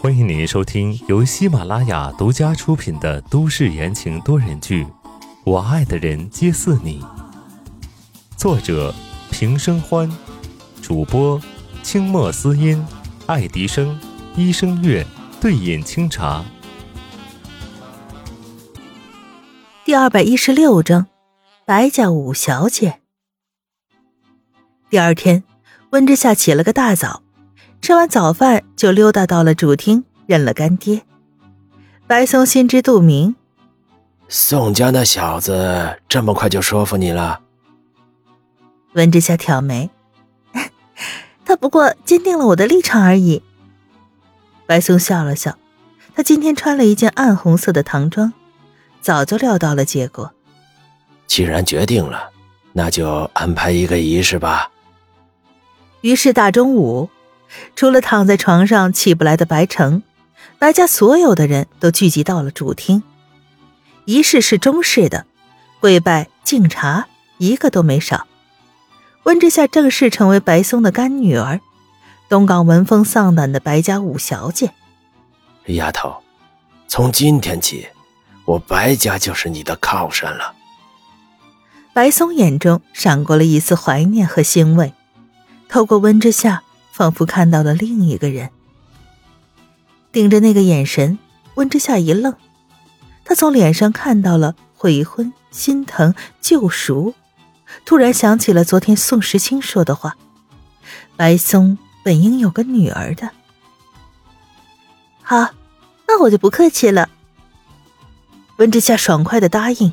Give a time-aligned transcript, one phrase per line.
[0.00, 4.84] 欢迎您收听由喜马拉雅独家出品的都市言情多人剧
[5.44, 7.00] 《我爱的人皆似你》，
[8.36, 8.92] 作者
[9.30, 10.10] 平生欢，
[10.82, 11.40] 主播
[11.84, 12.84] 清墨思音、
[13.26, 13.96] 爱迪生、
[14.34, 15.06] 一生月、
[15.40, 16.44] 对饮清茶。
[19.84, 21.06] 第二百一十六章，
[21.64, 23.00] 白家五小姐。
[24.90, 25.44] 第二天，
[25.90, 27.23] 温之夏起了个大早。
[27.84, 31.02] 吃完早饭，就溜达到了主厅，认了干爹。
[32.06, 33.36] 白松心知肚明，
[34.26, 37.42] 宋家那小子这么快就说服你了。
[38.94, 39.90] 温之夏挑眉，
[41.44, 43.42] 他不过坚定了我的立场而已。
[44.64, 45.58] 白松笑了笑，
[46.14, 48.32] 他今天穿了一件暗红色的唐装，
[49.02, 50.32] 早就料到了结果。
[51.26, 52.30] 既然决定了，
[52.72, 54.70] 那就安排一个仪式吧。
[56.00, 57.10] 于是大中午。
[57.76, 60.02] 除了躺在床上起不来的白城，
[60.58, 63.02] 白家所有的人都聚集到了主厅。
[64.04, 65.24] 仪式是中式的，
[65.80, 67.06] 跪拜敬茶，
[67.38, 68.26] 一个都没少。
[69.22, 71.60] 温之夏正式成为白松的干女儿，
[72.28, 74.72] 东港闻风丧胆的白家五小姐。
[75.68, 76.16] 丫头，
[76.86, 77.86] 从今天起，
[78.44, 80.54] 我白家就是你的靠山了。
[81.94, 84.92] 白松眼中闪过了一丝怀念和欣慰，
[85.70, 86.63] 透过温之夏。
[86.94, 88.50] 仿佛看到了另一个人，
[90.12, 91.18] 盯着那个眼神，
[91.56, 92.32] 温之夏一愣，
[93.24, 97.12] 他从脸上看到了悔婚、心疼、救赎，
[97.84, 100.16] 突然想起了昨天宋时清说的话
[101.18, 103.28] ：“白松本应有个女儿的。”
[105.20, 105.50] 好，
[106.06, 107.08] 那我就不客气了。
[108.58, 109.92] 温之夏爽快的答应：“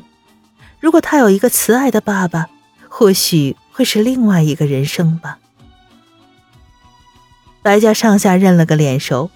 [0.78, 2.48] 如果他有一个慈爱的爸爸，
[2.88, 5.40] 或许会是另外一个人生吧。”
[7.62, 9.30] 白家上下认了个脸熟，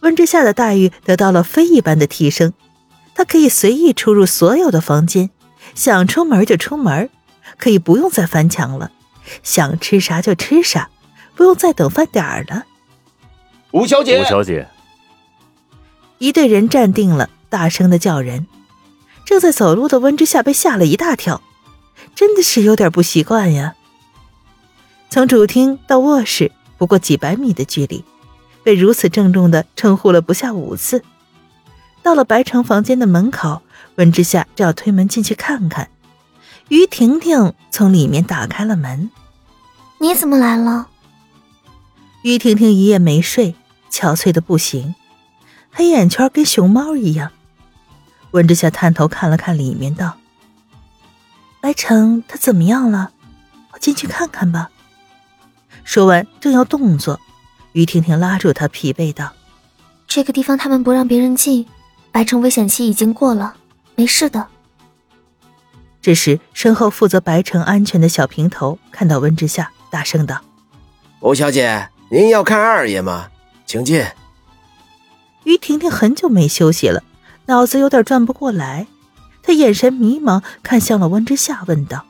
[0.00, 2.52] 温之夏的待遇得到了非一般的提升，
[3.14, 5.30] 他可以随意出入所有的房间，
[5.74, 7.10] 想出门就出门，
[7.58, 8.92] 可以不用再翻墙了，
[9.42, 10.88] 想吃啥就吃啥，
[11.34, 12.64] 不用再等饭点儿了。
[13.72, 14.68] 吴小姐，吴小姐，
[16.18, 18.46] 一队人站定了，大声的叫人。
[19.24, 21.42] 正在走路的温之夏被吓了一大跳，
[22.14, 23.74] 真的是有点不习惯呀。
[25.10, 26.52] 从主厅到卧室。
[26.76, 28.04] 不过几百米的距离，
[28.62, 31.02] 被如此郑重的称呼了不下五次。
[32.02, 33.62] 到了白城房间的门口，
[33.96, 35.88] 温之夏正要推门进去看看，
[36.68, 39.10] 于婷婷从里面打开了门。
[39.98, 40.88] 你怎么来了？
[42.22, 43.54] 于婷婷一夜没睡，
[43.90, 44.94] 憔悴的不行，
[45.70, 47.30] 黑眼圈跟熊猫一样。
[48.32, 50.16] 温之夏探头看了看里面，道
[51.62, 53.12] ：“白城他怎么样了？
[53.72, 54.70] 我进去看看吧。”
[55.84, 57.20] 说完，正要动作，
[57.72, 59.32] 于婷婷拉住他，疲惫道
[60.08, 61.66] ：“这个地方他们不让别人进，
[62.10, 63.54] 白城危险期已经过了，
[63.94, 64.48] 没事的。”
[66.00, 70.40] 这时，身后负责白城安全的小平头看到温之夏，大声道
[71.20, 73.28] ：“吴小姐，您要看二爷吗？
[73.66, 74.04] 请进。”
[75.44, 77.02] 于婷婷很久没休息了，
[77.46, 78.86] 脑子有点转不过来，
[79.42, 82.04] 她眼神迷茫，看向了温之夏，问道：“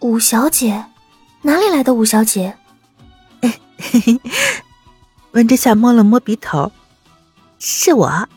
[0.00, 0.86] 五小姐，
[1.42, 2.56] 哪里来的五小姐？”
[3.80, 4.20] 嘿 嘿，
[5.32, 6.70] 温之夏摸了摸鼻头，
[7.58, 8.28] 是我。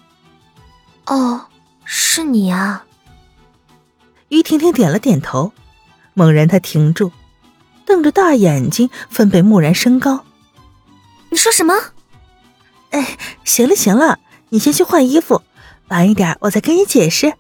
[1.06, 1.46] 哦，
[1.84, 2.86] 是你啊。
[4.30, 5.52] 于婷婷点了点头，
[6.14, 7.12] 猛然她停住，
[7.86, 10.24] 瞪着大眼睛，分贝蓦然升高。
[11.30, 11.74] 你说什么？
[12.92, 15.42] 哎，行了行了，你先去换衣服，
[15.90, 17.34] 晚一点我再跟你解释。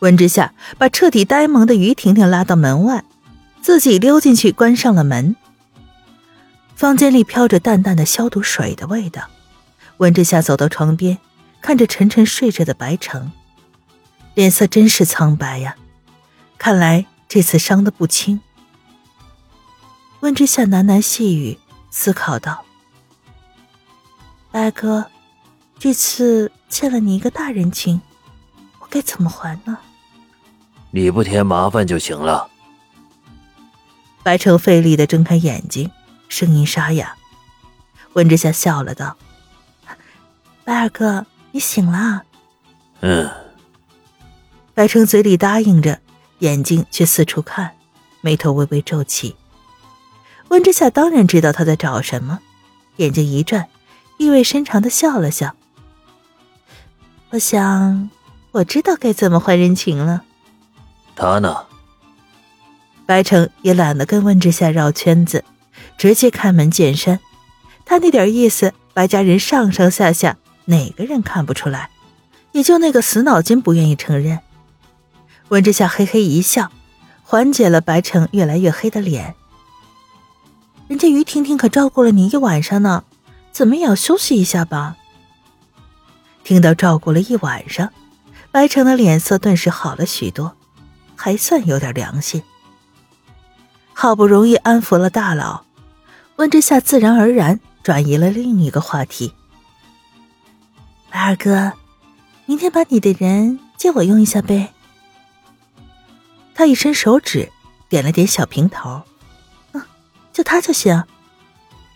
[0.00, 3.04] 温之夏把彻底呆萌的于婷婷拉到门外，
[3.60, 5.36] 自己溜进去，关上了门。
[6.76, 9.22] 房间里飘着淡淡的消毒水的味道，
[9.96, 11.16] 温之夏走到床边，
[11.62, 13.32] 看着沉沉睡着的白城，
[14.34, 15.74] 脸色真是苍白呀，
[16.58, 18.38] 看来这次伤得不轻。
[20.20, 21.58] 温之夏喃喃细语，
[21.90, 22.62] 思考道
[24.52, 25.06] ：“白哥，
[25.78, 28.02] 这次欠了你一个大人情，
[28.80, 29.78] 我该怎么还呢？”
[30.92, 32.50] 你不添麻烦就行了。
[34.22, 35.90] 白城费力的睁开眼睛。
[36.28, 37.14] 声音沙哑，
[38.14, 39.16] 温之夏笑了道
[40.64, 42.22] ：“白二哥，你醒了。
[43.00, 43.30] ”“嗯。”
[44.74, 46.00] 白城嘴里答应着，
[46.40, 47.76] 眼睛却四处看，
[48.20, 49.36] 眉头微微皱起。
[50.48, 52.40] 温之夏当然知道他在找什么，
[52.96, 53.68] 眼睛一转，
[54.18, 55.54] 意味深长的笑了笑
[57.30, 58.10] ：“我想，
[58.52, 60.24] 我知道该怎么还人情了。
[61.16, 61.64] ”“他呢？”
[63.06, 65.44] 白城也懒得跟温之夏绕圈子。
[65.98, 67.20] 直接开门见山，
[67.84, 71.90] 他那点意思，白家人上上下下哪个人看不出来？
[72.52, 74.40] 也就那个死脑筋不愿意承认。
[75.48, 76.72] 温之夏嘿嘿一笑，
[77.22, 79.34] 缓解了白城越来越黑的脸。
[80.88, 83.04] 人家于婷婷可照顾了你一晚上呢，
[83.52, 84.96] 怎么也要休息一下吧？
[86.44, 87.90] 听到照顾了一晚上，
[88.50, 90.56] 白城的脸色顿时好了许多，
[91.14, 92.42] 还算有点良心。
[93.92, 95.65] 好不容易安抚了大佬，
[96.36, 99.32] 温之夏自然而然转移了另一个话题。
[101.10, 101.72] 白二哥，
[102.44, 104.72] 明天把你的人借我用一下呗。
[106.54, 107.50] 他一伸手指，
[107.88, 109.02] 点了点小平头。
[109.72, 109.82] 嗯，
[110.32, 111.02] 就他就行。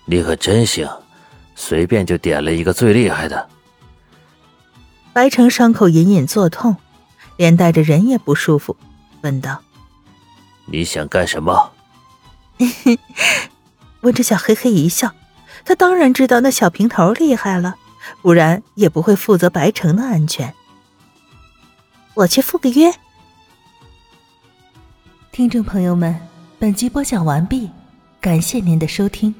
[0.06, 0.88] 你可真行，
[1.54, 3.48] 随便就点了一个最厉害的。
[5.12, 6.76] 白城伤口隐隐作痛，
[7.36, 8.76] 连带着人也不舒服，
[9.22, 9.62] 问道
[10.66, 11.72] ：“你想干什么？”
[14.02, 15.14] 温之夏嘿嘿一笑，
[15.64, 17.76] 他当然知道那小平头厉害了，
[18.22, 20.54] 不然也不会负责白城的安全。
[22.14, 22.92] 我去赴个约。
[25.32, 26.18] 听众朋友们，
[26.58, 27.70] 本集播讲完毕，
[28.20, 29.34] 感谢您的收听。